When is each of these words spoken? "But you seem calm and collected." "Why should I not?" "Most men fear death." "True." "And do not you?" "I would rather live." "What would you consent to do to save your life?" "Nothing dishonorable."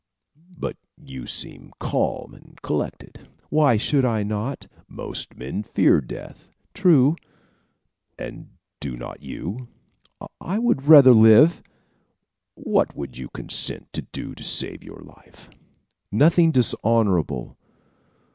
"But 0.57 0.77
you 0.97 1.27
seem 1.27 1.73
calm 1.77 2.33
and 2.33 2.59
collected." 2.63 3.27
"Why 3.51 3.77
should 3.77 4.03
I 4.03 4.23
not?" 4.23 4.65
"Most 4.87 5.35
men 5.35 5.61
fear 5.61 6.01
death." 6.01 6.49
"True." 6.73 7.15
"And 8.17 8.49
do 8.79 8.97
not 8.97 9.21
you?" 9.21 9.67
"I 10.41 10.57
would 10.57 10.87
rather 10.87 11.13
live." 11.13 11.61
"What 12.55 12.95
would 12.95 13.19
you 13.19 13.29
consent 13.29 13.93
to 13.93 14.01
do 14.01 14.33
to 14.33 14.43
save 14.43 14.83
your 14.83 15.01
life?" 15.01 15.51
"Nothing 16.11 16.49
dishonorable." 16.49 17.55